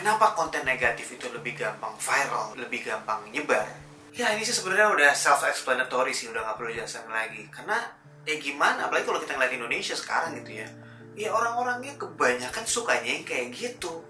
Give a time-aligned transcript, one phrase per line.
[0.00, 3.68] kenapa konten negatif itu lebih gampang viral, lebih gampang nyebar?
[4.16, 7.44] Ya ini sih sebenarnya udah self-explanatory sih, udah nggak perlu jelasin lagi.
[7.52, 7.76] Karena
[8.24, 10.68] ya gimana, apalagi kalau kita ngeliat Indonesia sekarang gitu ya.
[11.12, 14.00] Ya orang-orangnya kebanyakan sukanya yang kayak gitu.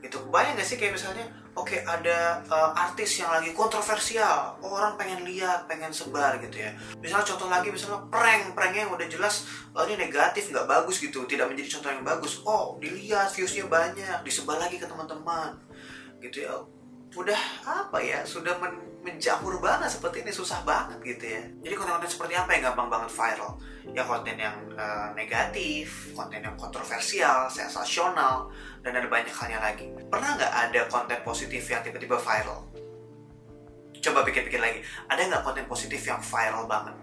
[0.00, 4.98] Gitu, kebayang gak sih kayak misalnya, oke ada uh, artis yang lagi kontroversial, oh, orang
[4.98, 6.74] pengen lihat, pengen sebar gitu ya.
[6.98, 11.24] Misalnya contoh lagi, misalnya prank, pranknya yang udah jelas, oh ini negatif, nggak bagus gitu,
[11.30, 12.32] tidak menjadi contoh yang bagus.
[12.42, 15.54] Oh dilihat, viewsnya banyak, disebar lagi ke teman-teman,
[16.20, 16.54] gitu ya.
[17.14, 21.44] Udah apa ya, sudah men menjamur banget seperti ini susah banget gitu ya.
[21.60, 23.52] Jadi konten-konten seperti apa yang gampang banget viral?
[23.92, 28.48] Ya konten yang uh, negatif konten yang kontroversial sensasional
[28.80, 29.92] dan ada banyak halnya lagi.
[30.08, 32.64] Pernah nggak ada konten positif yang tiba-tiba viral?
[34.00, 34.80] Coba pikir-pikir lagi
[35.12, 36.96] ada nggak konten positif yang viral banget?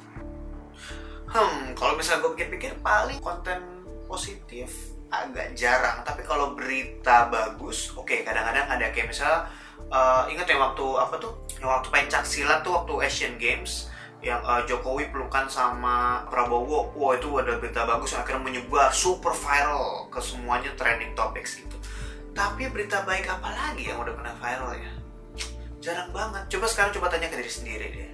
[1.30, 3.62] Hmm kalau misalnya gue pikir-pikir paling konten
[4.10, 4.74] positif
[5.14, 6.02] agak jarang.
[6.02, 9.46] Tapi kalau berita bagus oke okay, kadang-kadang ada kayak misalnya
[9.92, 14.42] uh, ingat ya waktu apa tuh yang waktu pencak silat tuh waktu Asian Games yang
[14.46, 20.14] uh, Jokowi pelukan sama Prabowo, wah itu ada berita bagus yang akhirnya menyebar super viral
[20.14, 21.74] ke semuanya trending topics gitu.
[22.32, 24.94] Tapi berita baik apa lagi yang udah pernah viral ya?
[25.82, 26.46] Jarang banget.
[26.54, 28.12] Coba sekarang coba tanya ke diri sendiri deh.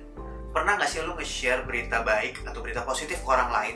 [0.56, 3.76] Pernah nggak sih lu nge-share berita baik atau berita positif ke orang lain?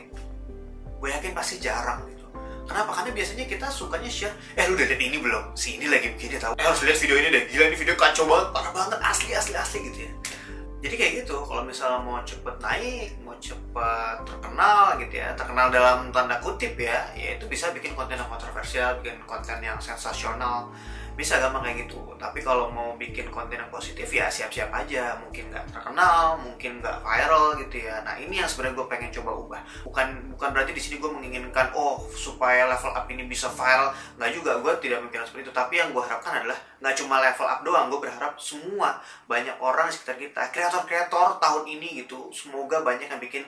[0.96, 2.21] Gue yakin pasti jarang gitu.
[2.72, 2.88] Kenapa?
[2.96, 5.52] Karena biasanya kita sukanya share, eh lu udah lihat ini belum?
[5.52, 6.56] Si ini lagi begini tau.
[6.56, 7.44] Eh harus lihat video ini deh.
[7.52, 10.12] Gila ini video kacau banget, parah banget, asli asli asli gitu ya.
[10.82, 11.21] Jadi kayak gitu,
[11.52, 17.12] kalau misalnya mau cepet naik, mau cepet terkenal gitu ya, terkenal dalam tanda kutip ya,
[17.12, 20.72] ya itu bisa bikin konten yang kontroversial, bikin konten yang sensasional,
[21.12, 22.00] bisa gampang kayak gitu.
[22.16, 27.04] Tapi kalau mau bikin konten yang positif ya siap-siap aja, mungkin nggak terkenal, mungkin nggak
[27.04, 28.00] viral gitu ya.
[28.00, 29.60] Nah ini yang sebenarnya gue pengen coba ubah.
[29.84, 34.30] Bukan bukan berarti di sini gue menginginkan oh supaya level up ini bisa viral, nggak
[34.32, 34.56] juga.
[34.64, 35.52] Gue tidak memikirkan seperti itu.
[35.52, 37.86] Tapi yang gue harapkan adalah nggak cuma level up doang.
[37.92, 38.96] Gue berharap semua
[39.28, 43.42] banyak orang di sekitar kita, kreator-kreator tahun ini gitu, semoga banyak yang bikin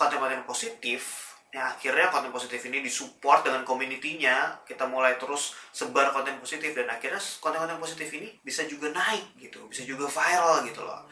[0.00, 1.32] konten-konten positif.
[1.52, 4.64] Ya akhirnya konten positif ini disupport dengan community-nya.
[4.68, 9.64] Kita mulai terus sebar konten positif dan akhirnya konten-konten positif ini bisa juga naik gitu
[9.68, 11.08] bisa juga viral gitu loh.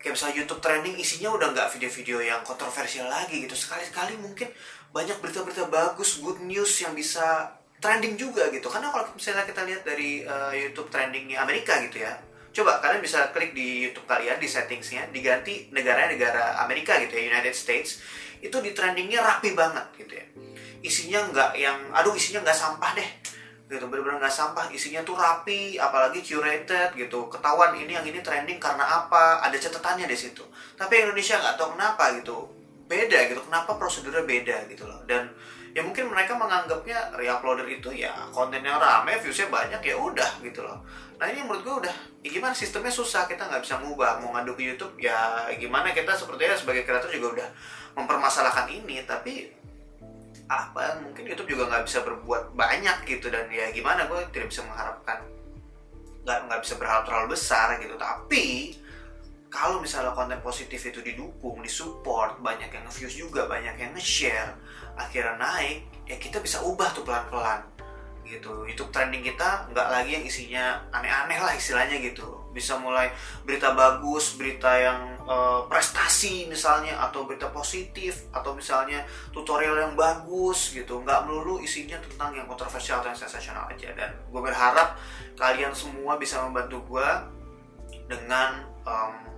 [0.00, 3.52] Kayak misalnya YouTube trending isinya udah nggak video-video yang kontroversial lagi gitu.
[3.52, 4.48] Sekali-sekali mungkin
[4.92, 8.72] banyak berita-berita bagus good news yang bisa trending juga gitu.
[8.72, 13.32] Karena kalau misalnya kita lihat dari uh, YouTube trendingnya Amerika gitu ya coba kalian bisa
[13.32, 17.98] klik di YouTube kalian di settingsnya diganti negaranya negara Amerika gitu ya United States.
[18.38, 20.26] Itu di trendingnya rapi banget gitu ya.
[20.84, 23.10] Isinya nggak yang aduh isinya nggak sampah deh.
[23.72, 24.68] Gitu bener-bener nggak sampah.
[24.70, 27.32] Isinya tuh rapi apalagi curated gitu.
[27.32, 29.40] Ketahuan ini yang ini trending karena apa.
[29.42, 30.44] Ada catatannya di situ.
[30.76, 32.61] Tapi Indonesia nggak tahu kenapa gitu
[32.92, 35.00] beda gitu kenapa prosedurnya beda gitu loh.
[35.08, 35.32] Dan
[35.72, 40.84] ya mungkin mereka menganggapnya reuploader itu ya kontennya rame viewsnya banyak ya udah gitu loh.
[41.16, 44.20] Nah ini menurut gue udah ya gimana sistemnya susah kita nggak bisa ngubah.
[44.20, 47.48] Mau ngadu ke YouTube ya gimana kita sepertinya sebagai kreator juga udah
[47.96, 49.00] mempermasalahkan ini.
[49.08, 49.48] Tapi
[50.52, 53.32] apa mungkin YouTube juga nggak bisa berbuat banyak gitu.
[53.32, 55.24] Dan ya gimana gue tidak bisa mengharapkan
[56.22, 57.96] nggak nggak bisa berharap terlalu besar gitu.
[57.96, 58.76] Tapi
[59.52, 64.56] kalau misalnya konten positif itu didukung, disupport, banyak yang nge-views juga, banyak yang nge-share,
[64.96, 67.60] akhirnya naik, ya kita bisa ubah tuh pelan-pelan
[68.24, 68.64] gitu.
[68.64, 72.48] YouTube trending kita nggak lagi yang isinya aneh-aneh lah istilahnya gitu.
[72.56, 73.12] Bisa mulai
[73.44, 79.04] berita bagus, berita yang uh, prestasi misalnya, atau berita positif, atau misalnya
[79.36, 81.04] tutorial yang bagus gitu.
[81.04, 83.92] Nggak melulu isinya tentang yang kontroversial atau yang sensasional aja.
[83.92, 84.96] Dan gue berharap
[85.36, 87.08] kalian semua bisa membantu gue
[88.08, 89.32] dengan um,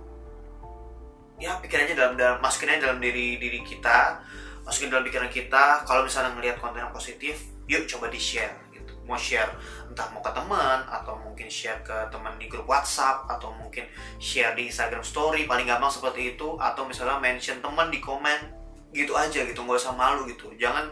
[1.35, 4.23] ya pikir aja dalam, dalam masukin aja dalam diri diri kita
[4.63, 8.93] masukin dalam pikiran kita kalau misalnya ngelihat konten yang positif yuk coba di share gitu.
[9.05, 9.53] Mau share
[9.85, 13.85] entah mau ke teman atau mungkin share ke teman di grup WhatsApp atau mungkin
[14.17, 18.49] share di Instagram Story paling gampang seperti itu atau misalnya mention teman di komen
[18.95, 19.59] gitu aja gitu.
[19.61, 20.49] Nggak usah malu gitu.
[20.57, 20.89] Jangan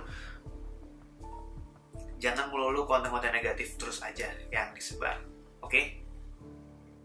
[2.21, 5.19] jangan melulu konten-konten negatif terus aja yang disebar
[5.59, 5.67] oke?
[5.67, 6.02] okay?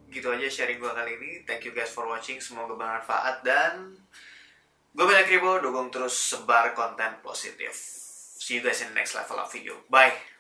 [0.09, 1.31] Gitu aja sharing gue kali ini.
[1.45, 2.41] Thank you guys for watching.
[2.41, 3.45] Semoga bermanfaat.
[3.45, 3.97] Dan
[4.93, 7.77] gue banyak ribu dukung terus sebar konten positif.
[8.39, 9.77] See you guys in the next level of video.
[9.93, 10.38] Bye